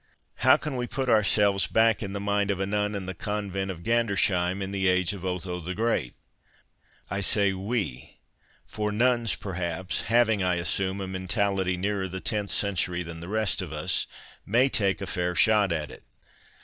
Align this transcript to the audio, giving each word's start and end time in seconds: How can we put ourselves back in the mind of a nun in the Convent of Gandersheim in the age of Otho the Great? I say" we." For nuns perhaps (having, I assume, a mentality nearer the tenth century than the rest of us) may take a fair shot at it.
How 0.37 0.57
can 0.57 0.77
we 0.77 0.87
put 0.87 1.09
ourselves 1.09 1.67
back 1.67 2.01
in 2.01 2.13
the 2.13 2.19
mind 2.19 2.49
of 2.49 2.59
a 2.59 2.65
nun 2.65 2.95
in 2.95 3.05
the 3.05 3.13
Convent 3.13 3.69
of 3.69 3.83
Gandersheim 3.83 4.59
in 4.59 4.71
the 4.71 4.87
age 4.87 5.13
of 5.13 5.23
Otho 5.23 5.59
the 5.59 5.75
Great? 5.75 6.15
I 7.11 7.21
say" 7.21 7.53
we." 7.53 8.17
For 8.65 8.91
nuns 8.91 9.35
perhaps 9.35 10.01
(having, 10.07 10.41
I 10.41 10.55
assume, 10.55 11.01
a 11.01 11.07
mentality 11.07 11.77
nearer 11.77 12.07
the 12.07 12.19
tenth 12.19 12.49
century 12.49 13.03
than 13.03 13.19
the 13.19 13.27
rest 13.29 13.61
of 13.61 13.71
us) 13.71 14.07
may 14.43 14.69
take 14.69 15.01
a 15.01 15.05
fair 15.05 15.35
shot 15.35 15.71
at 15.71 15.91
it. 15.91 16.03